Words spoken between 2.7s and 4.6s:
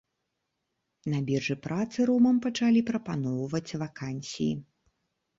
прапаноўваць вакансіі.